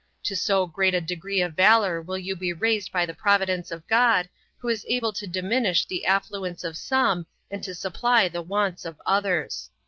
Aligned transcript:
To 0.23 0.35
so 0.35 0.65
great 0.65 0.95
a 0.95 0.99
degree 1.01 1.43
of 1.43 1.53
valor 1.53 2.01
will 2.01 2.17
you 2.17 2.35
be 2.35 2.51
raised 2.53 2.91
by 2.91 3.05
the 3.05 3.13
providence 3.13 3.69
of 3.69 3.85
God, 3.85 4.27
who 4.57 4.67
is 4.67 4.83
able 4.89 5.13
to 5.13 5.27
diminish 5.27 5.85
the 5.85 6.05
affluence 6.07 6.63
of 6.63 6.75
some, 6.75 7.27
and 7.51 7.63
to 7.63 7.75
supply 7.75 8.27
the 8.27 8.41
wants 8.41 8.83
of 8.83 8.99
others." 9.05 9.69